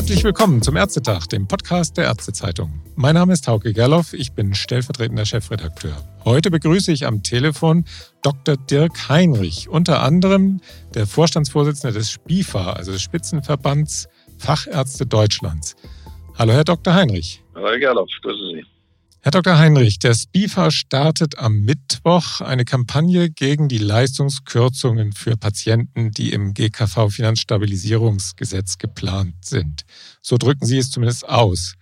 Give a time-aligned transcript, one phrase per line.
[0.00, 2.80] Herzlich willkommen zum Ärztetag, dem Podcast der Ärztezeitung.
[2.96, 5.94] Mein Name ist Hauke Gerloff, ich bin stellvertretender Chefredakteur.
[6.24, 7.84] Heute begrüße ich am Telefon
[8.22, 8.56] Dr.
[8.56, 10.62] Dirk Heinrich, unter anderem
[10.94, 14.08] der Vorstandsvorsitzende des SPIFA, also des Spitzenverbands
[14.38, 15.76] Fachärzte Deutschlands.
[16.38, 16.94] Hallo, Herr Dr.
[16.94, 17.42] Heinrich.
[17.54, 18.69] Hallo, Herr Gerloff, grüße Sie.
[19.22, 19.58] Herr Dr.
[19.58, 26.54] Heinrich, der SPIFA startet am Mittwoch eine Kampagne gegen die Leistungskürzungen für Patienten, die im
[26.54, 29.82] GKV-Finanzstabilisierungsgesetz geplant sind.
[30.22, 31.74] So drücken Sie es zumindest aus.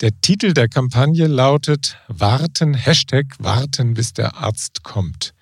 [0.00, 5.34] Der Titel der Kampagne lautet Warten, Hashtag Warten, bis der Arzt kommt.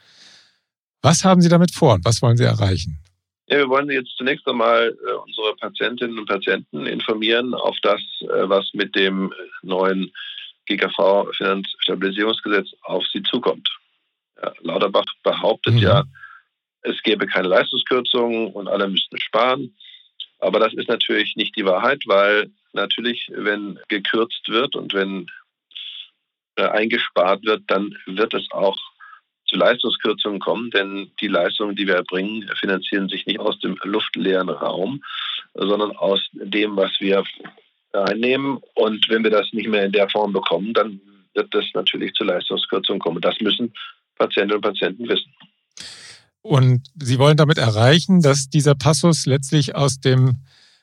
[1.03, 2.99] Was haben Sie damit vor und was wollen Sie erreichen?
[3.49, 8.49] Ja, wir wollen jetzt zunächst einmal äh, unsere Patientinnen und Patienten informieren auf das, äh,
[8.49, 10.11] was mit dem neuen
[10.67, 13.69] GKV Finanzstabilisierungsgesetz auf sie zukommt.
[14.41, 15.81] Ja, Lauterbach behauptet mhm.
[15.81, 16.05] ja,
[16.83, 19.77] es gäbe keine Leistungskürzungen und alle müssten sparen.
[20.41, 25.29] Aber das ist natürlich nicht die Wahrheit, weil natürlich, wenn gekürzt wird und wenn
[26.57, 28.77] äh, eingespart wird, dann wird es auch
[29.47, 34.49] zu Leistungskürzungen kommen, denn die Leistungen, die wir erbringen, finanzieren sich nicht aus dem luftleeren
[34.49, 35.05] Raum,
[35.55, 37.23] sondern aus dem, was wir
[37.93, 38.59] einnehmen.
[38.75, 41.01] Und wenn wir das nicht mehr in der Form bekommen, dann
[41.35, 43.21] wird das natürlich zu Leistungskürzungen kommen.
[43.21, 43.73] Das müssen
[44.17, 45.33] Patientinnen und Patienten wissen.
[46.43, 50.39] Und Sie wollen damit erreichen, dass dieser Passus letztlich aus dem,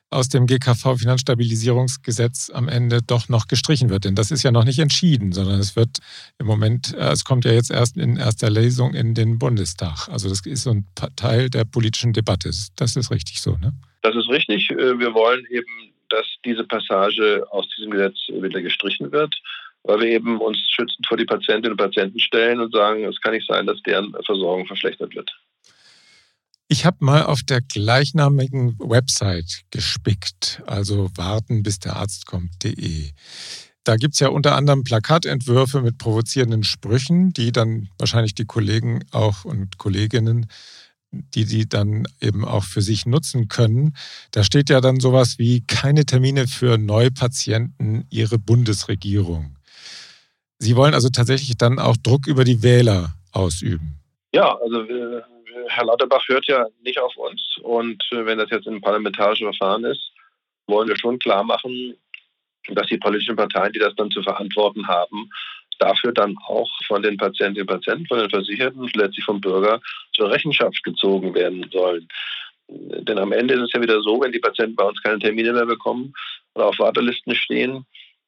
[0.10, 4.06] aus dem GKV-Finanzstabilisierungsgesetz am Ende doch noch gestrichen wird.
[4.06, 5.98] Denn das ist ja noch nicht entschieden, sondern es wird
[6.40, 10.08] im Moment, äh, es kommt ja jetzt erst in erster Lesung in den Bundestag.
[10.08, 10.86] Also das ist so ein
[11.18, 12.52] Teil der politischen Debatte.
[12.78, 13.74] Das ist richtig so, ne?
[14.02, 14.72] Das ist richtig.
[14.72, 19.34] Äh, wir wollen eben dass diese Passage aus diesem Gesetz wieder gestrichen wird,
[19.84, 23.34] weil wir eben uns schützend vor die Patientinnen und Patienten stellen und sagen, es kann
[23.34, 25.32] nicht sein, dass deren Versorgung verschlechtert wird.
[26.72, 33.10] Ich habe mal auf der gleichnamigen Website gespickt, also warten bis der Arzt kommt.de.
[33.84, 39.04] Da gibt es ja unter anderem Plakatentwürfe mit provozierenden Sprüchen, die dann wahrscheinlich die Kollegen
[39.12, 40.46] auch und Kolleginnen
[41.12, 43.96] die die dann eben auch für sich nutzen können.
[44.32, 49.56] Da steht ja dann sowas wie keine Termine für Neupatienten Ihre Bundesregierung.
[50.60, 54.00] Sie wollen also tatsächlich dann auch Druck über die Wähler ausüben.
[54.34, 55.22] Ja, also äh,
[55.70, 57.58] Herr Lauterbach hört ja nicht auf uns.
[57.64, 60.12] Und äh, wenn das jetzt ein parlamentarisches Verfahren ist,
[60.68, 61.96] wollen wir schon klar machen,
[62.68, 65.30] dass die politischen Parteien, die das dann zu verantworten haben,
[65.80, 69.82] dafür dann auch von den Patientinnen und Patienten, von den Versicherten und letztlich vom Bürger
[70.14, 72.08] zur Rechenschaft gezogen werden sollen.
[72.68, 75.54] Denn am Ende ist es ja wieder so, wenn die Patienten bei uns keine Termine
[75.54, 76.14] mehr bekommen
[76.54, 77.86] oder auf Wartelisten stehen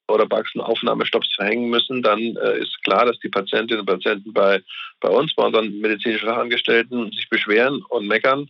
[0.08, 4.62] oder Praxenaufnahmestopps verhängen müssen, dann äh, ist klar, dass die Patientinnen und Patienten bei,
[5.00, 8.50] bei uns, bei unseren medizinischen Fachangestellten sich beschweren und meckern.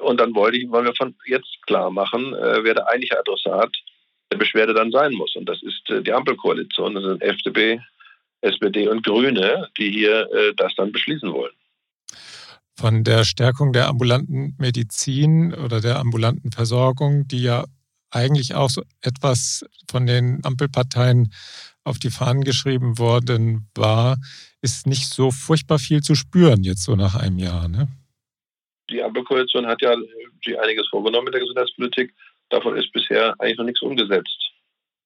[0.00, 3.74] Und dann wollte ich, wollen wir von jetzt klar machen, äh, wer der eigentliche Adressat
[4.30, 5.34] der Beschwerde dann sein muss.
[5.36, 7.80] Und das ist äh, die Ampelkoalition, das sind FDP,
[8.44, 11.52] SPD und Grüne, die hier äh, das dann beschließen wollen.
[12.76, 17.64] Von der Stärkung der ambulanten Medizin oder der ambulanten Versorgung, die ja
[18.10, 21.32] eigentlich auch so etwas von den Ampelparteien
[21.84, 24.16] auf die Fahnen geschrieben worden war,
[24.62, 27.68] ist nicht so furchtbar viel zu spüren jetzt so nach einem Jahr.
[27.68, 27.88] Ne?
[28.90, 29.94] Die Ampelkoalition hat ja
[30.46, 32.14] die einiges vorgenommen mit der Gesundheitspolitik.
[32.48, 34.52] Davon ist bisher eigentlich noch nichts umgesetzt.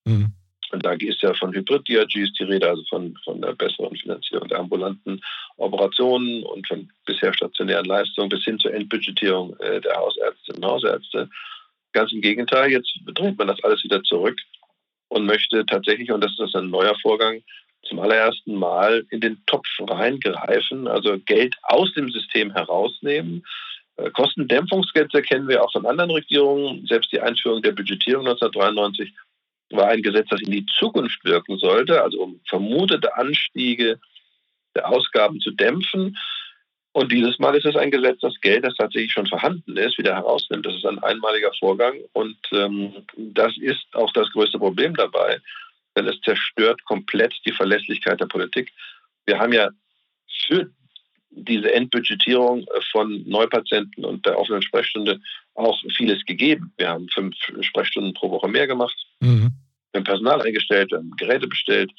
[0.04, 0.32] Mhm.
[0.70, 4.58] Und da ist ja von Hybrid-DRGs die Rede, also von, von der besseren Finanzierung der
[4.58, 5.20] ambulanten
[5.56, 11.30] Operationen und von bisher stationären Leistungen bis hin zur Endbudgetierung äh, der Hausärztinnen und Hausärzte.
[11.92, 14.38] Ganz im Gegenteil, jetzt dreht man das alles wieder zurück
[15.08, 17.42] und möchte tatsächlich, und das ist ein neuer Vorgang,
[17.82, 23.44] zum allerersten Mal in den Topf reingreifen, also Geld aus dem System herausnehmen.
[23.96, 26.86] Äh, Kostendämpfungsgesetze kennen wir auch von anderen Regierungen.
[26.86, 29.12] Selbst die Einführung der Budgetierung 1993
[29.70, 34.00] war ein Gesetz, das in die Zukunft wirken sollte, also um vermutete Anstiege
[34.74, 36.16] der Ausgaben zu dämpfen.
[36.92, 40.14] Und dieses Mal ist es ein Gesetz, das Geld, das tatsächlich schon vorhanden ist, wieder
[40.14, 40.66] herausnimmt.
[40.66, 45.38] Das ist ein einmaliger Vorgang und ähm, das ist auch das größte Problem dabei,
[45.96, 48.72] denn es zerstört komplett die Verlässlichkeit der Politik.
[49.26, 49.70] Wir haben ja
[50.46, 50.70] für
[51.30, 55.20] diese Endbudgetierung von Neupatienten und der offenen Sprechstunde
[55.54, 56.72] auch vieles gegeben.
[56.78, 58.96] Wir haben fünf Sprechstunden pro Woche mehr gemacht.
[59.20, 59.52] Mhm.
[59.92, 61.90] Wir haben Personal eingestellt, wir haben Geräte bestellt.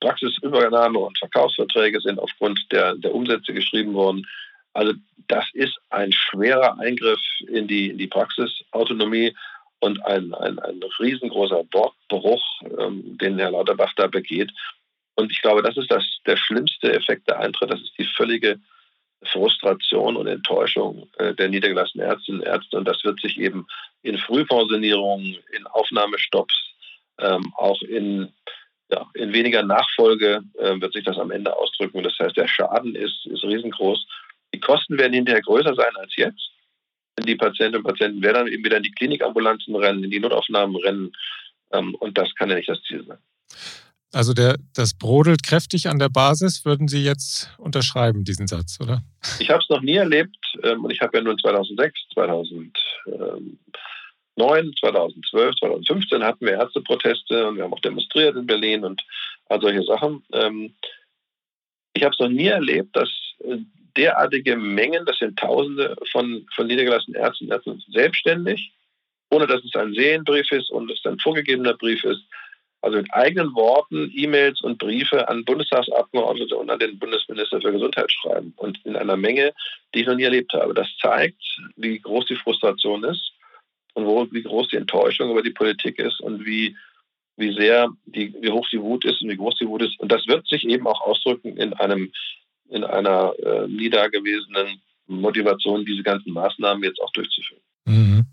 [0.00, 4.26] Praxisübernahme und Verkaufsverträge sind aufgrund der, der Umsätze geschrieben worden.
[4.74, 4.92] Also
[5.28, 9.34] das ist ein schwerer Eingriff in die, in die Praxisautonomie
[9.80, 12.42] und ein, ein, ein riesengroßer Wortbruch,
[12.78, 14.50] ähm, den Herr Lauterbach da begeht.
[15.14, 17.70] Und ich glaube, das ist das, der schlimmste Effekt, der eintritt.
[17.70, 18.60] Das ist die völlige
[19.32, 22.76] Frustration und Enttäuschung äh, der niedergelassenen Ärztinnen und Ärzte.
[22.76, 23.66] Und das wird sich eben
[24.02, 26.65] in Frühpensionierungen, in Aufnahmestopps,
[27.18, 28.32] ähm, auch in,
[28.90, 32.02] ja, in weniger Nachfolge äh, wird sich das am Ende ausdrücken.
[32.02, 34.06] Das heißt, der Schaden ist, ist riesengroß.
[34.54, 36.50] Die Kosten werden hinterher größer sein als jetzt.
[37.18, 40.76] Die Patientinnen und Patienten werden dann eben wieder in die Klinikambulanzen rennen, in die Notaufnahmen
[40.76, 41.12] rennen.
[41.72, 43.18] Ähm, und das kann ja nicht das Ziel sein.
[44.12, 49.02] Also der, das brodelt kräftig an der Basis, würden Sie jetzt unterschreiben, diesen Satz, oder?
[49.40, 51.98] Ich habe es noch nie erlebt ähm, und ich habe ja nun 2006,
[54.36, 59.02] 2009, 2012, 2015 hatten wir Ärzteproteste und wir haben auch demonstriert in Berlin und
[59.48, 60.22] all solche Sachen.
[60.32, 60.74] Ähm,
[61.94, 63.08] ich habe es noch nie erlebt, dass
[63.44, 63.56] äh,
[63.96, 68.72] derartige Mengen, das sind Tausende von, von niedergelassenen Ärzten Ärzten selbstständig,
[69.30, 72.22] ohne dass es ein Sehenbrief ist und es ein vorgegebener Brief ist,
[72.82, 78.12] also mit eigenen Worten E-Mails und Briefe an Bundestagsabgeordnete und an den Bundesminister für Gesundheit
[78.12, 78.52] schreiben.
[78.56, 79.54] Und in einer Menge,
[79.94, 80.74] die ich noch nie erlebt habe.
[80.74, 81.42] Das zeigt,
[81.76, 83.32] wie groß die Frustration ist
[83.96, 86.76] und wo, wie groß die Enttäuschung über die Politik ist und wie,
[87.36, 89.98] wie sehr die, wie hoch die Wut ist und wie groß die Wut ist.
[89.98, 92.12] Und das wird sich eben auch ausdrücken in einem,
[92.68, 97.62] in einer äh, nie dagewesenen Motivation, diese ganzen Maßnahmen jetzt auch durchzuführen.
[97.86, 98.26] Mhm.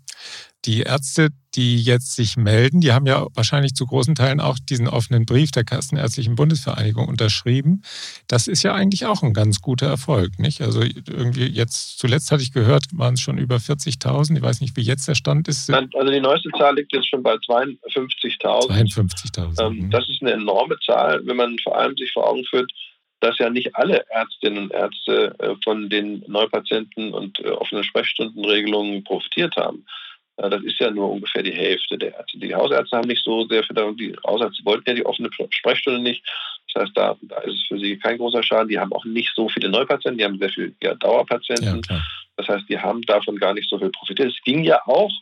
[0.64, 4.88] Die Ärzte, die jetzt sich melden, die haben ja wahrscheinlich zu großen Teilen auch diesen
[4.88, 7.82] offenen Brief der Kassenärztlichen Bundesvereinigung unterschrieben.
[8.28, 10.62] Das ist ja eigentlich auch ein ganz guter Erfolg, nicht?
[10.62, 14.36] Also irgendwie jetzt, zuletzt hatte ich gehört, waren es schon über 40.000.
[14.36, 15.70] Ich weiß nicht, wie jetzt der Stand ist.
[15.70, 18.38] Also die neueste Zahl liegt jetzt schon bei 52.000.
[18.42, 19.62] 52.000.
[19.62, 19.90] Ähm, mhm.
[19.90, 22.72] das ist eine enorme Zahl, wenn man vor allem sich vor Augen führt,
[23.20, 29.04] dass ja nicht alle Ärztinnen und Ärzte äh, von den Neupatienten und äh, offenen Sprechstundenregelungen
[29.04, 29.86] profitiert haben.
[30.36, 32.38] Das ist ja nur ungefähr die Hälfte der Ärzte.
[32.38, 36.24] Die Hausärzte haben nicht so sehr viel, die Hausärzte wollten ja die offene Sprechstunde nicht.
[36.72, 38.68] Das heißt, da, da, ist es für sie kein großer Schaden.
[38.68, 41.82] Die haben auch nicht so viele Neupatienten, die haben sehr viele ja, Dauerpatienten.
[41.88, 42.02] Ja,
[42.36, 44.32] das heißt, die haben davon gar nicht so viel profitiert.
[44.32, 45.12] Es ging ja auch,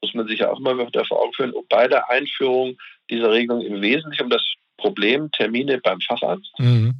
[0.00, 2.78] muss man sich ja auch immer wieder vor Augen führen, bei der Einführung
[3.10, 4.42] dieser Regelung im Wesentlichen um das
[4.78, 6.58] Problem Termine beim Facharzt.
[6.58, 6.94] Mhm.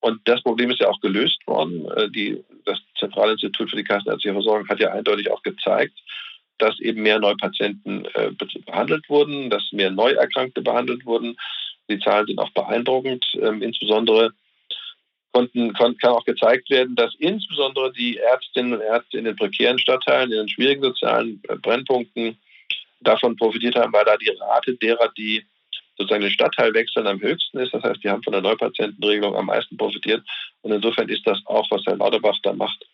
[0.00, 1.88] Und das Problem ist ja auch gelöst worden.
[1.96, 5.94] Äh, die, das Zentralinstitut für die Kassenärztliche Versorgung hat ja eindeutig auch gezeigt,
[6.58, 8.30] dass eben mehr Neupatienten äh,
[8.64, 11.36] behandelt wurden, dass mehr Neuerkrankte behandelt wurden.
[11.88, 13.24] Die Zahlen sind auch beeindruckend.
[13.40, 14.32] Ähm, insbesondere
[15.32, 19.78] konnten, kon kann auch gezeigt werden, dass insbesondere die Ärztinnen und Ärzte in den prekären
[19.78, 22.38] Stadtteilen, in den schwierigen sozialen äh, Brennpunkten
[23.00, 25.44] davon profitiert haben, weil da die Rate derer, die
[25.98, 27.72] sozusagen den Stadtteil wechseln, am höchsten ist.
[27.72, 30.22] Das heißt, die haben von der Neupatientenregelung am meisten profitiert.
[30.62, 32.84] Und insofern ist das auch, was Herr Lauterbach da macht,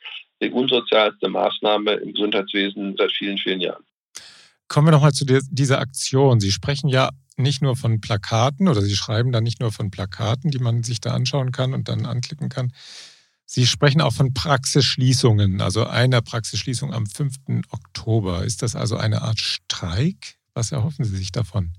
[0.42, 3.84] die unsozialste Maßnahme im Gesundheitswesen seit vielen, vielen Jahren.
[4.68, 6.40] Kommen wir nochmal zu dieser Aktion.
[6.40, 10.50] Sie sprechen ja nicht nur von Plakaten oder Sie schreiben da nicht nur von Plakaten,
[10.50, 12.72] die man sich da anschauen kann und dann anklicken kann.
[13.44, 17.34] Sie sprechen auch von Praxisschließungen, also einer Praxisschließung am 5.
[17.70, 18.44] Oktober.
[18.44, 20.36] Ist das also eine Art Streik?
[20.54, 21.72] Was erhoffen Sie sich davon?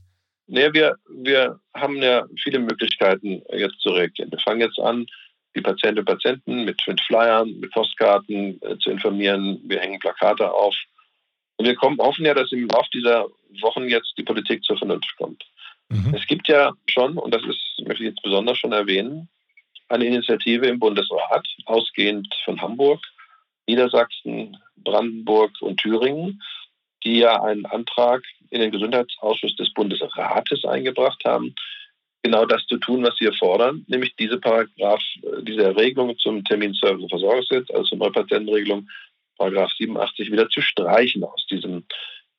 [0.45, 4.31] Nee, wir, wir haben ja viele Möglichkeiten jetzt zu reagieren.
[4.31, 5.07] Wir fangen jetzt an,
[5.55, 9.61] die Patientinnen und Patienten mit, mit Flyern, mit Postkarten äh, zu informieren.
[9.63, 10.75] Wir hängen Plakate auf.
[11.57, 13.27] Und wir kommen, hoffen ja, dass im Laufe dieser
[13.61, 15.43] Wochen jetzt die Politik zur Vernunft kommt.
[15.89, 16.13] Mhm.
[16.15, 19.29] Es gibt ja schon, und das ist, möchte ich jetzt besonders schon erwähnen,
[19.89, 22.99] eine Initiative im Bundesrat, ausgehend von Hamburg,
[23.67, 26.41] Niedersachsen, Brandenburg und Thüringen,
[27.03, 31.53] die ja einen Antrag in den Gesundheitsausschuss des Bundesrates eingebracht haben,
[32.23, 37.03] genau das zu tun, was wir fordern, nämlich diese Paragraph, äh, diese Regelung zum Terminservice-
[37.03, 38.89] und Versorgungsgesetz, also zur Neupatientenregelung,
[39.37, 41.83] Paragraph 87, wieder zu streichen aus diesem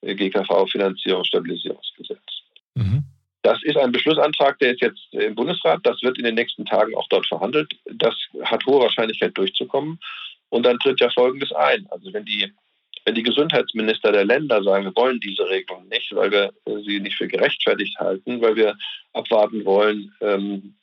[0.00, 2.18] äh, GKV-Finanzierungsstabilisierungsgesetz.
[2.74, 3.04] Mhm.
[3.42, 5.80] Das ist ein Beschlussantrag, der ist jetzt im Bundesrat.
[5.82, 7.76] Das wird in den nächsten Tagen auch dort verhandelt.
[7.84, 10.00] Das hat hohe Wahrscheinlichkeit durchzukommen.
[10.48, 11.86] Und dann tritt ja Folgendes ein.
[11.90, 12.50] Also wenn die
[13.04, 16.52] wenn die Gesundheitsminister der Länder sagen, wir wollen diese Regelung nicht, weil wir
[16.84, 18.76] sie nicht für gerechtfertigt halten, weil wir
[19.12, 20.74] abwarten wollen, ähm,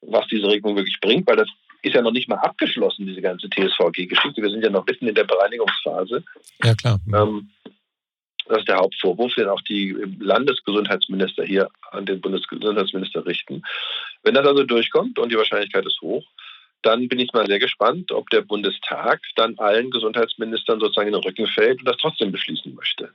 [0.00, 1.48] was diese Regelung wirklich bringt, weil das
[1.82, 4.42] ist ja noch nicht mal abgeschlossen, diese ganze TSVG-Geschichte.
[4.42, 6.24] Wir sind ja noch mitten in der Bereinigungsphase.
[6.62, 6.98] Ja, klar.
[7.14, 7.50] Ähm,
[8.46, 13.62] das ist der Hauptvorwurf, den auch die Landesgesundheitsminister hier an den Bundesgesundheitsminister richten.
[14.22, 16.24] Wenn das also durchkommt, und die Wahrscheinlichkeit ist hoch,
[16.84, 21.22] dann bin ich mal sehr gespannt, ob der Bundestag dann allen Gesundheitsministern sozusagen in den
[21.22, 23.10] Rücken fällt und das trotzdem beschließen möchte.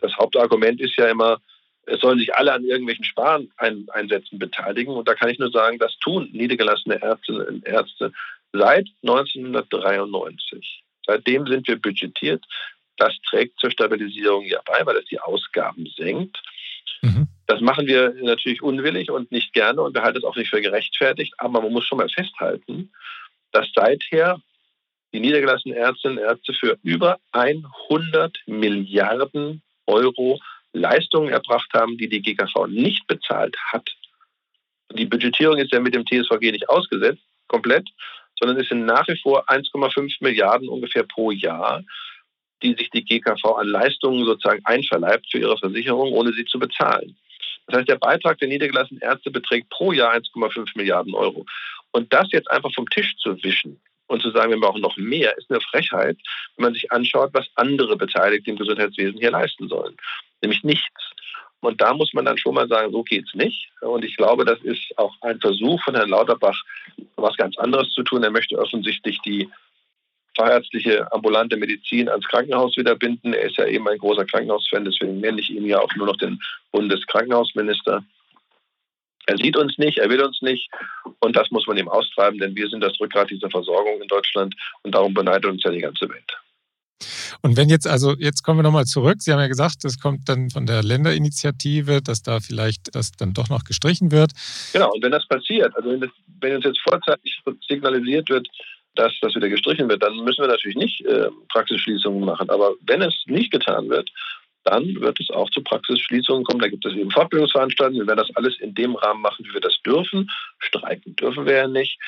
[0.00, 1.40] Das Hauptargument ist ja immer,
[1.86, 4.94] es sollen sich alle an irgendwelchen Spareinsätzen beteiligen.
[4.94, 8.12] Und da kann ich nur sagen, das tun niedergelassene Ärztinnen und Ärzte
[8.52, 10.82] seit 1993.
[11.06, 12.44] Seitdem sind wir budgetiert.
[12.96, 16.40] Das trägt zur Stabilisierung ja bei, weil es die Ausgaben senkt.
[17.02, 17.28] Mhm.
[17.46, 20.60] Das machen wir natürlich unwillig und nicht gerne und wir halten es auch nicht für
[20.60, 21.34] gerechtfertigt.
[21.38, 22.92] Aber man muss schon mal festhalten,
[23.50, 24.40] dass seither
[25.12, 30.40] die niedergelassenen Ärztinnen und Ärzte für über 100 Milliarden Euro
[30.72, 33.90] Leistungen erbracht haben, die die GKV nicht bezahlt hat.
[34.94, 37.88] Die Budgetierung ist ja mit dem TSVG nicht ausgesetzt, komplett,
[38.38, 41.82] sondern es sind nach wie vor 1,5 Milliarden ungefähr pro Jahr,
[42.62, 47.16] die sich die GKV an Leistungen sozusagen einverleibt für ihre Versicherung, ohne sie zu bezahlen.
[47.66, 51.46] Das heißt, der Beitrag der niedergelassenen Ärzte beträgt pro Jahr 1,5 Milliarden Euro.
[51.92, 55.36] Und das jetzt einfach vom Tisch zu wischen und zu sagen, wir brauchen noch mehr,
[55.38, 56.18] ist eine Frechheit,
[56.56, 59.96] wenn man sich anschaut, was andere Beteiligte im Gesundheitswesen hier leisten sollen.
[60.42, 61.12] Nämlich nichts.
[61.60, 63.70] Und da muss man dann schon mal sagen, so geht es nicht.
[63.80, 66.60] Und ich glaube, das ist auch ein Versuch von Herrn Lauterbach,
[67.14, 68.24] was ganz anderes zu tun.
[68.24, 69.48] Er möchte offensichtlich die
[70.36, 73.32] fachärztliche ambulante Medizin ans Krankenhaus wieder binden.
[73.32, 76.16] Er ist ja eben ein großer Krankenhausfan, deswegen nenne ich ihn ja auch nur noch
[76.16, 76.40] den
[76.72, 78.04] Bundeskrankenhausminister.
[79.26, 80.68] Er sieht uns nicht, er will uns nicht
[81.20, 84.54] und das muss man ihm austreiben, denn wir sind das Rückgrat dieser Versorgung in Deutschland
[84.82, 86.32] und darum beneidet uns ja die ganze Welt.
[87.40, 89.16] Und wenn jetzt, also jetzt kommen wir nochmal zurück.
[89.20, 93.32] Sie haben ja gesagt, das kommt dann von der Länderinitiative, dass da vielleicht das dann
[93.32, 94.32] doch noch gestrichen wird.
[94.72, 96.10] Genau, und wenn das passiert, also wenn, das,
[96.40, 98.46] wenn uns jetzt vorzeitig signalisiert wird,
[98.94, 102.50] dass das wieder gestrichen wird, dann müssen wir natürlich nicht äh, Praxisschließungen machen.
[102.50, 104.10] Aber wenn es nicht getan wird,
[104.64, 106.60] dann wird es auch zu Praxisschließungen kommen.
[106.60, 108.02] Da gibt es eben Fortbildungsveranstaltungen.
[108.02, 110.30] Wir werden das alles in dem Rahmen machen, wie wir das dürfen.
[110.58, 111.98] Streiken dürfen wir ja nicht.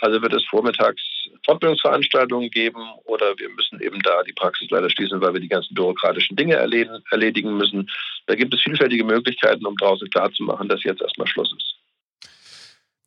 [0.00, 1.02] Also wird es vormittags
[1.44, 5.74] Fortbildungsveranstaltungen geben oder wir müssen eben da die Praxis leider schließen, weil wir die ganzen
[5.74, 7.88] bürokratischen Dinge erledigen müssen.
[8.26, 11.69] Da gibt es vielfältige Möglichkeiten, um draußen klarzumachen, dass jetzt erstmal Schluss ist.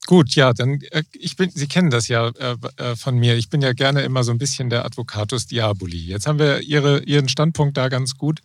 [0.06, 3.38] Gut, ja, dann äh, ich bin, Sie kennen das ja äh, äh, von mir.
[3.38, 5.98] Ich bin ja gerne immer so ein bisschen der Advocatus Diaboli.
[5.98, 8.42] Jetzt haben wir Ihre, Ihren Standpunkt da ganz gut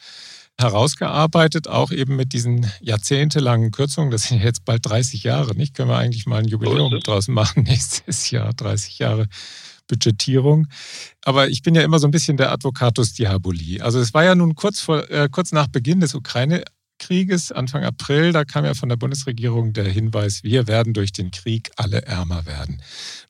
[0.61, 4.11] herausgearbeitet, auch eben mit diesen jahrzehntelangen Kürzungen.
[4.11, 5.75] Das sind jetzt bald 30 Jahre, nicht?
[5.75, 9.27] Können wir eigentlich mal ein Jubiläum so draus machen nächstes Jahr, 30 Jahre
[9.89, 10.67] Budgetierung.
[11.25, 13.81] Aber ich bin ja immer so ein bisschen der Advocatus Diaboli.
[13.81, 16.15] Also es war ja nun kurz, vor, äh, kurz nach Beginn des
[17.09, 21.31] Ukraine-Krieges, Anfang April, da kam ja von der Bundesregierung der Hinweis, wir werden durch den
[21.31, 22.83] Krieg alle ärmer werden.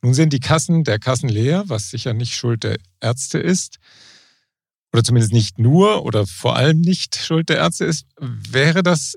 [0.03, 3.79] Nun sind die Kassen der Kassen leer, was sicher nicht Schuld der Ärzte ist
[4.93, 9.17] oder zumindest nicht nur oder vor allem nicht Schuld der Ärzte ist, wäre das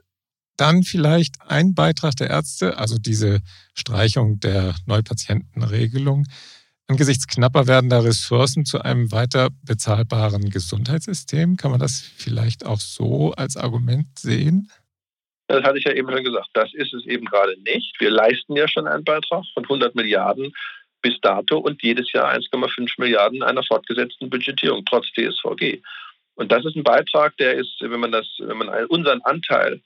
[0.58, 3.39] dann vielleicht ein Beitrag der Ärzte, also diese
[3.74, 6.27] Streichung der Neupatientenregelung,
[6.91, 11.55] angesichts knapper werdender Ressourcen zu einem weiter bezahlbaren Gesundheitssystem?
[11.55, 14.69] Kann man das vielleicht auch so als Argument sehen?
[15.48, 16.50] Das hatte ich ja eben schon gesagt.
[16.53, 17.95] Das ist es eben gerade nicht.
[18.00, 20.51] Wir leisten ja schon einen Beitrag von 100 Milliarden
[21.01, 25.81] bis dato und jedes Jahr 1,5 Milliarden einer fortgesetzten Budgetierung trotz DSVG.
[26.36, 29.81] Und das ist ein Beitrag, der ist, wenn man das, wenn man unseren Anteil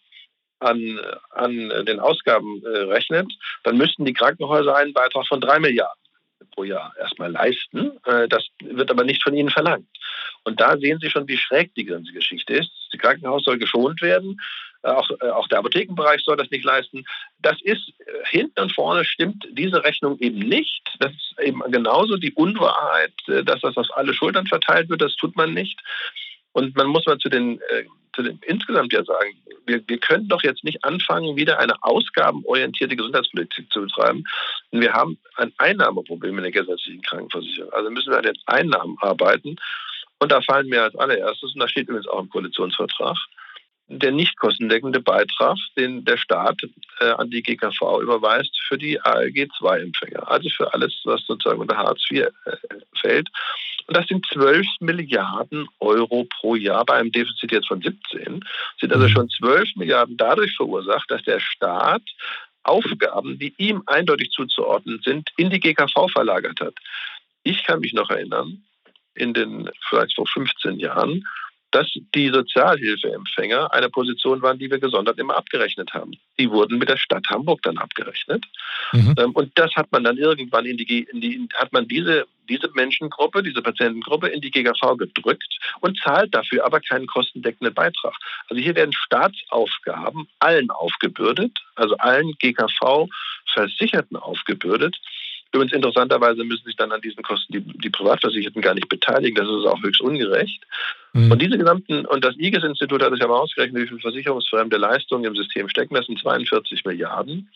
[0.60, 3.32] an, an den Ausgaben äh, rechnet,
[3.64, 6.05] dann müssten die Krankenhäuser einen Beitrag von drei Milliarden
[6.52, 7.92] pro Jahr erstmal leisten.
[8.06, 9.88] Äh, das wird aber nicht von ihnen verlangt.
[10.44, 12.72] Und da sehen Sie schon, wie schräg die ganze Geschichte ist.
[12.92, 14.40] Das Krankenhaus soll geschont werden.
[14.84, 17.06] Äh, auch, äh, auch der Apothekenbereich soll das nicht leisten.
[17.40, 17.94] Das ist
[18.30, 20.82] hinten und vorne stimmt diese Rechnung eben nicht.
[21.00, 25.02] Das ist eben genauso die Unwahrheit, dass das auf alle Schultern verteilt wird.
[25.02, 25.80] Das tut man nicht.
[26.56, 27.60] Und man muss mal zu den,
[28.16, 29.36] zu den insgesamt ja sagen,
[29.66, 34.24] wir, wir können doch jetzt nicht anfangen, wieder eine ausgabenorientierte Gesundheitspolitik zu betreiben.
[34.72, 37.74] wir haben ein Einnahmeproblem in der gesetzlichen Krankenversicherung.
[37.74, 39.58] Also müssen wir an den Einnahmen arbeiten.
[40.20, 43.18] Und da fallen mir als allererstes, und da steht übrigens auch im Koalitionsvertrag,
[43.88, 46.60] der nicht kostendeckende Beitrag, den der Staat
[47.00, 50.28] äh, an die GKV überweist für die ALG-2-Empfänger.
[50.30, 52.58] Also für alles, was sozusagen unter Hartz IV äh,
[53.00, 53.30] fällt.
[53.88, 58.44] Und das sind 12 Milliarden Euro pro Jahr bei einem Defizit jetzt von 17.
[58.80, 59.12] Sind also mhm.
[59.12, 62.02] schon 12 Milliarden dadurch verursacht, dass der Staat
[62.64, 66.74] Aufgaben, die ihm eindeutig zuzuordnen sind, in die GKV verlagert hat.
[67.44, 68.64] Ich kann mich noch erinnern,
[69.14, 71.28] in den vielleicht vor 15 Jahren,
[71.76, 76.12] dass die Sozialhilfeempfänger eine Position waren, die wir gesondert immer abgerechnet haben.
[76.40, 78.46] Die wurden mit der Stadt Hamburg dann abgerechnet.
[78.94, 79.14] Mhm.
[79.20, 82.70] Ähm, und das hat man dann irgendwann in die, in die, hat man diese, diese
[82.76, 88.14] Menschengruppe, diese Patientengruppe in die GKV gedrückt und zahlt dafür aber keinen kostendeckenden Beitrag.
[88.48, 94.96] Also hier werden Staatsaufgaben allen aufgebürdet, also allen GKV-Versicherten aufgebürdet.
[95.54, 99.36] Übrigens interessanterweise müssen sich dann an diesen Kosten die, die Privatversicherten gar nicht beteiligen.
[99.36, 100.62] Das ist auch höchst ungerecht.
[101.14, 101.32] Mhm.
[101.32, 105.36] Und diese gesamten, und das IGES-Institut hat sich aber ausgerechnet, wie viel versicherungsfremde Leistungen im
[105.36, 105.96] System stecken.
[105.96, 107.50] Das sind 42 Milliarden.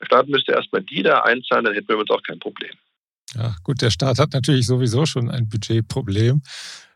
[0.00, 2.72] Der Staat müsste erstmal die da einzahlen, dann hätten wir uns auch kein Problem.
[3.34, 6.42] Ja, gut, der Staat hat natürlich sowieso schon ein Budgetproblem.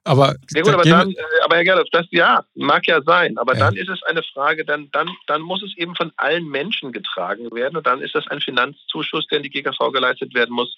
[0.05, 1.15] Aber, ja gut, aber, dann, äh,
[1.51, 3.65] aber Herr Gerloff, das ja, mag ja sein, aber ja.
[3.65, 7.51] dann ist es eine Frage, dann, dann, dann muss es eben von allen Menschen getragen
[7.51, 10.77] werden und dann ist das ein Finanzzuschuss, der in die GKV geleistet werden muss,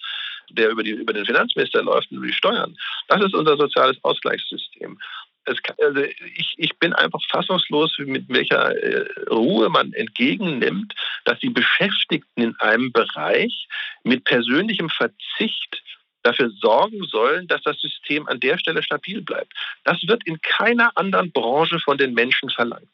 [0.48, 2.74] der über, die, über den Finanzminister läuft und über die Steuern.
[3.08, 4.98] Das ist unser soziales Ausgleichssystem.
[5.44, 6.04] es, also
[6.36, 10.94] ich, ich bin einfach fassungslos, mit welcher äh, Ruhe man entgegennimmt,
[11.26, 13.68] dass die Beschäftigten in einem Bereich
[14.04, 15.82] mit persönlichem Verzicht
[16.22, 19.52] dafür sorgen sollen, dass das System an der Stelle stabil bleibt.
[19.84, 22.88] Das wird in keiner anderen Branche von den Menschen verlangt.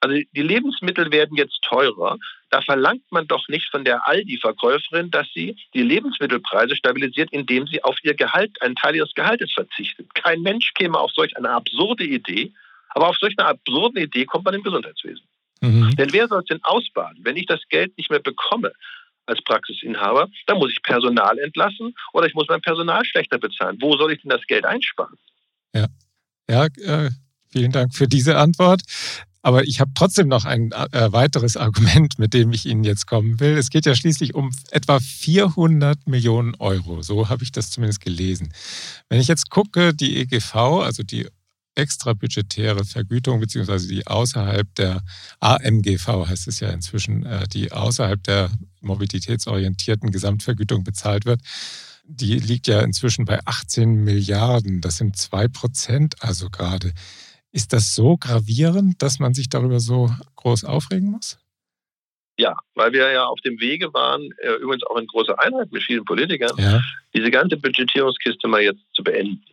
[0.00, 2.18] Also die Lebensmittel werden jetzt teurer.
[2.50, 7.82] Da verlangt man doch nicht von der Aldi-Verkäuferin, dass sie die Lebensmittelpreise stabilisiert, indem sie
[7.82, 10.14] auf ihr Gehalt, einen Teil ihres Gehaltes verzichtet.
[10.14, 12.52] Kein Mensch käme auf solch eine absurde Idee.
[12.90, 15.24] Aber auf solch eine absurde Idee kommt man im Gesundheitswesen.
[15.60, 15.94] Mhm.
[15.96, 17.24] Denn wer soll es denn ausbaden?
[17.24, 18.72] Wenn ich das Geld nicht mehr bekomme
[19.28, 23.78] als Praxisinhaber, dann muss ich Personal entlassen oder ich muss mein Personal schlechter bezahlen.
[23.80, 25.16] Wo soll ich denn das Geld einsparen?
[25.74, 25.86] Ja,
[26.48, 27.10] ja äh,
[27.50, 28.82] vielen Dank für diese Antwort.
[29.40, 33.38] Aber ich habe trotzdem noch ein äh, weiteres Argument, mit dem ich Ihnen jetzt kommen
[33.40, 33.56] will.
[33.56, 37.02] Es geht ja schließlich um etwa 400 Millionen Euro.
[37.02, 38.52] So habe ich das zumindest gelesen.
[39.08, 41.28] Wenn ich jetzt gucke, die EGV, also die
[41.78, 45.02] extrabudgetäre Vergütung, beziehungsweise die außerhalb der
[45.40, 51.40] AMGV heißt es ja inzwischen, äh, die außerhalb der mobilitätsorientierten Gesamtvergütung bezahlt wird,
[52.04, 54.80] die liegt ja inzwischen bei 18 Milliarden.
[54.80, 56.92] Das sind zwei Prozent also gerade.
[57.52, 61.38] Ist das so gravierend, dass man sich darüber so groß aufregen muss?
[62.38, 65.82] Ja, weil wir ja auf dem Wege waren, äh, übrigens auch in großer Einheit mit
[65.82, 66.80] vielen Politikern, ja.
[67.14, 69.44] diese ganze Budgetierungskiste mal jetzt zu beenden.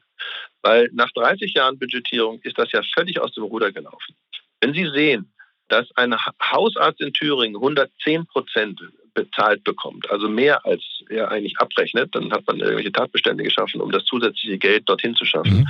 [0.66, 4.16] Weil nach 30 Jahren Budgetierung ist das ja völlig aus dem Ruder gelaufen.
[4.60, 5.32] Wenn Sie sehen,
[5.68, 8.82] dass ein Hausarzt in Thüringen 110 Prozent
[9.14, 13.92] bezahlt bekommt, also mehr als er eigentlich abrechnet, dann hat man irgendwelche Tatbestände geschaffen, um
[13.92, 15.60] das zusätzliche Geld dorthin zu schaffen.
[15.60, 15.68] Mhm.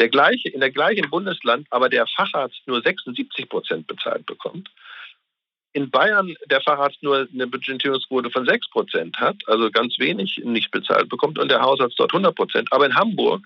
[0.00, 4.70] Der gleiche, in der gleichen Bundesland aber der Facharzt nur 76 Prozent bezahlt bekommt.
[5.74, 10.70] In Bayern der Facharzt nur eine Budgetierungsquote von 6 Prozent hat, also ganz wenig nicht
[10.70, 12.72] bezahlt bekommt und der Hausarzt dort 100 Prozent.
[12.72, 13.42] Aber in Hamburg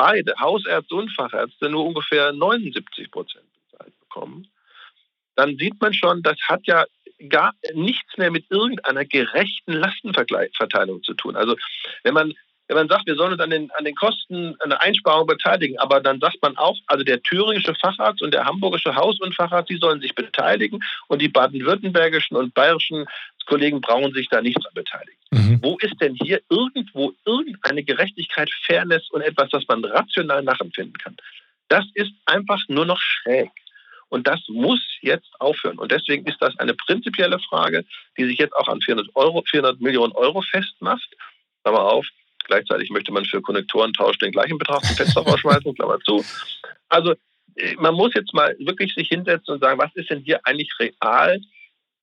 [0.00, 4.46] beide, Hausärzte und Fachärzte, nur ungefähr 79 Prozent bezahlt bekommen
[5.40, 6.84] dann sieht man schon, das hat ja
[7.30, 11.34] gar nichts mehr mit irgendeiner gerechten Lastenverteilung zu tun.
[11.34, 11.56] Also
[12.02, 12.34] wenn man
[12.70, 16.00] wenn man sagt, wir sollen uns an den, an den Kosten einer Einsparung beteiligen, aber
[16.00, 19.78] dann sagt man auch, also der thüringische Facharzt und der hamburgische Haus- und Facharzt, die
[19.78, 20.78] sollen sich beteiligen
[21.08, 23.06] und die baden-württembergischen und bayerischen
[23.46, 25.18] Kollegen brauchen sich da nicht zu beteiligen.
[25.32, 25.58] Mhm.
[25.62, 31.16] Wo ist denn hier irgendwo irgendeine Gerechtigkeit, Fairness und etwas, das man rational nachempfinden kann?
[31.68, 33.50] Das ist einfach nur noch schräg.
[34.10, 35.78] Und das muss jetzt aufhören.
[35.78, 37.84] Und deswegen ist das eine prinzipielle Frage,
[38.16, 41.08] die sich jetzt auch an 400, Euro, 400 Millionen Euro festmacht.
[41.62, 42.06] Klammer auf,
[42.44, 46.24] gleichzeitig möchte man für Konnektorentausch den gleichen Betrag zum Fenster rausschmeißen, Klammer zu.
[46.88, 47.14] Also
[47.56, 50.70] äh, man muss jetzt mal wirklich sich hinsetzen und sagen, was ist denn hier eigentlich
[50.78, 51.40] real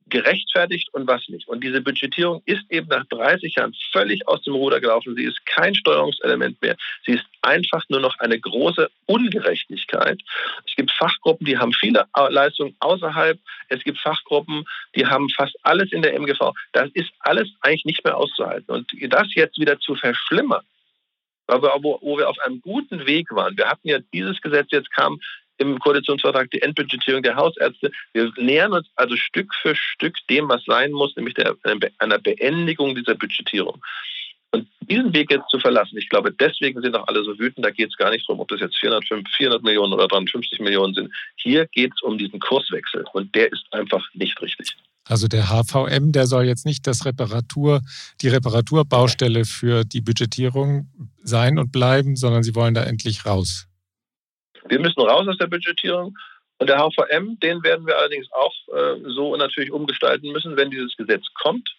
[0.10, 1.48] gerechtfertigt und was nicht.
[1.48, 5.16] Und diese Budgetierung ist eben nach 30 Jahren völlig aus dem Ruder gelaufen.
[5.16, 6.76] Sie ist kein Steuerungselement mehr.
[7.06, 10.22] Sie ist einfach nur noch eine große Ungerechtigkeit.
[10.66, 13.40] Es gibt Fachgruppen, die haben viele Leistungen außerhalb.
[13.70, 14.66] Es gibt Fachgruppen,
[14.96, 16.54] die haben fast alles in der MGV.
[16.74, 18.74] Das ist alles eigentlich nicht mehr auszuhalten.
[18.74, 20.64] Und das jetzt wieder zu verschlimmern,
[21.48, 23.58] wo, wo wir auf einem guten Weg waren.
[23.58, 25.20] Wir hatten ja dieses Gesetz, jetzt kam
[25.58, 27.92] im Koalitionsvertrag die Endbudgetierung der Hausärzte.
[28.14, 31.56] Wir nähern uns also Stück für Stück dem, was sein muss, nämlich der,
[31.98, 33.82] einer Beendigung dieser Budgetierung.
[34.52, 37.66] Und diesen Weg jetzt zu verlassen, ich glaube, deswegen sind auch alle so wütend.
[37.66, 40.94] Da geht es gar nicht darum, ob das jetzt 405, 400 Millionen oder 350 Millionen
[40.94, 41.14] sind.
[41.36, 44.76] Hier geht es um diesen Kurswechsel und der ist einfach nicht richtig.
[45.04, 47.82] Also der HVM, der soll jetzt nicht das Reparatur,
[48.22, 50.90] die Reparaturbaustelle für die Budgetierung
[51.24, 53.67] sein und bleiben, sondern Sie wollen da endlich raus.
[54.70, 56.16] Wir müssen raus aus der Budgetierung.
[56.60, 60.58] Und der HVM, den werden wir allerdings auch äh, so natürlich umgestalten müssen.
[60.58, 61.70] Wenn dieses Gesetz kommt,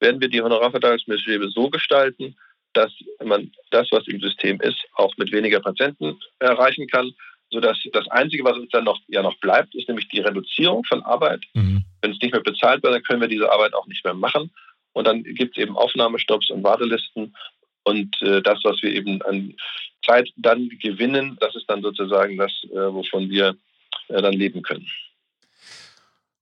[0.00, 2.36] werden wir die Honorarverteilungsmaßstäbe so gestalten,
[2.74, 2.92] dass
[3.24, 7.12] man das, was im System ist, auch mit weniger Patienten erreichen kann.
[7.50, 11.02] Sodass das Einzige, was uns dann noch, ja noch bleibt, ist nämlich die Reduzierung von
[11.02, 11.42] Arbeit.
[11.54, 11.84] Mhm.
[12.00, 14.50] Wenn es nicht mehr bezahlt wird, dann können wir diese Arbeit auch nicht mehr machen.
[14.92, 17.34] Und dann gibt es eben Aufnahmestopps und Wartelisten.
[17.84, 19.54] Und äh, das, was wir eben an
[20.06, 23.56] Zeit dann gewinnen, das ist dann sozusagen das, äh, wovon wir
[24.08, 24.86] äh, dann leben können.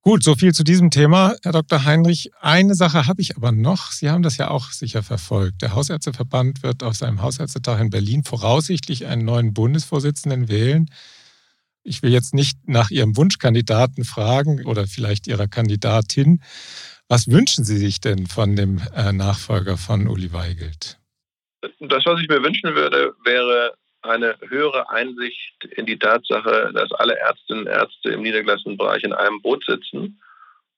[0.04, 1.84] Gut, so viel zu diesem Thema, Herr Dr.
[1.84, 2.32] Heinrich.
[2.40, 3.92] Eine Sache habe ich aber noch.
[3.92, 5.62] Sie haben das ja auch sicher verfolgt.
[5.62, 10.90] Der Hausärzteverband wird auf seinem Hausärztetag in Berlin voraussichtlich einen neuen Bundesvorsitzenden wählen.
[11.84, 16.42] Ich will jetzt nicht nach Ihrem Wunschkandidaten fragen oder vielleicht Ihrer Kandidatin.
[17.06, 20.98] Was wünschen Sie sich denn von dem äh, Nachfolger von Uli Weigelt?
[21.80, 27.16] Das, was ich mir wünschen würde, wäre eine höhere Einsicht in die Tatsache, dass alle
[27.16, 30.20] Ärztinnen und Ärzte im niedergelassenen Bereich in einem Boot sitzen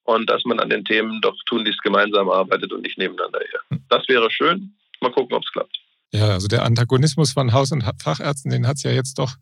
[0.05, 3.79] und dass man an den Themen doch tunlichst gemeinsam arbeitet und nicht nebeneinander her.
[3.89, 4.75] Das wäre schön.
[5.01, 5.77] Mal gucken, ob es klappt.
[6.13, 9.35] Ja, also der Antagonismus von Haus- und Fachärzten, den hat es ja jetzt doch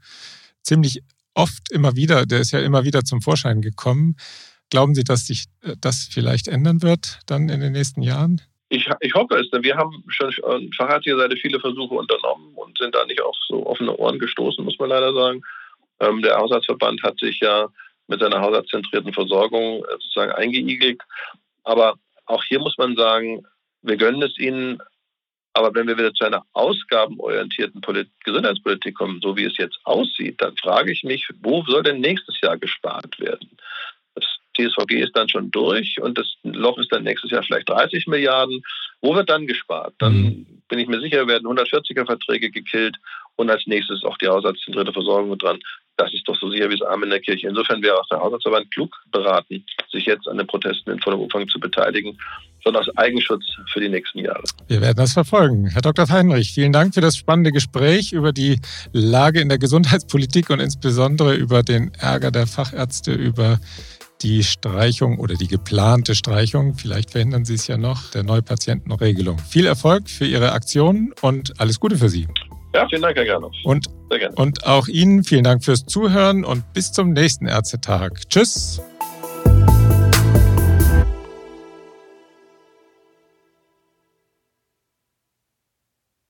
[0.63, 1.03] ziemlich
[1.35, 4.17] oft immer wieder, der ist ja immer wieder zum Vorschein gekommen.
[4.71, 8.41] Glauben Sie, dass sich äh, das vielleicht ändern wird dann in den nächsten Jahren?
[8.75, 10.33] Ich, ich hoffe es, denn wir haben schon
[10.75, 14.79] verheirateter Seite viele Versuche unternommen und sind da nicht auf so offene Ohren gestoßen, muss
[14.79, 15.43] man leider sagen.
[16.01, 17.69] Ähm, der Haushaltsverband hat sich ja
[18.07, 21.03] mit seiner haushaltszentrierten Versorgung äh, sozusagen eingeigelt.
[21.65, 23.47] Aber auch hier muss man sagen,
[23.83, 24.81] wir gönnen es ihnen,
[25.53, 30.41] aber wenn wir wieder zu einer ausgabenorientierten Polit Gesundheitspolitik kommen, so wie es jetzt aussieht,
[30.41, 33.51] dann frage ich mich, wo soll denn nächstes Jahr gespart werden?
[34.55, 38.62] TSVG ist dann schon durch und das Loch ist dann nächstes Jahr vielleicht 30 Milliarden.
[39.01, 39.95] Wo wird dann gespart?
[39.99, 40.47] Dann mhm.
[40.69, 42.97] bin ich mir sicher, werden 140er-Verträge gekillt
[43.37, 45.59] und als nächstes auch die haushaltszentrierte Versorgung dran.
[45.97, 47.49] Das ist doch so sicher wie das Arm in der Kirche.
[47.49, 51.47] Insofern wäre auch der Haushaltsverband klug beraten, sich jetzt an den Protesten in vollem Umfang
[51.49, 52.19] zu beteiligen,
[52.65, 54.43] sondern aus Eigenschutz für die nächsten Jahre.
[54.69, 55.69] Wir werden das verfolgen.
[55.69, 56.09] Herr Dr.
[56.09, 58.59] Heinrich, vielen Dank für das spannende Gespräch über die
[58.93, 63.59] Lage in der Gesundheitspolitik und insbesondere über den Ärger der Fachärzte über
[64.23, 69.39] die Streichung oder die geplante Streichung, vielleicht verhindern Sie es ja noch, der Neupatientenregelung.
[69.39, 72.27] Viel Erfolg für Ihre Aktion und alles Gute für Sie.
[72.75, 73.53] Ja, vielen Dank, Herr Gernhoff.
[73.65, 73.87] Und,
[74.37, 78.29] und auch Ihnen vielen Dank fürs Zuhören und bis zum nächsten Ärztetag.
[78.29, 78.81] Tschüss.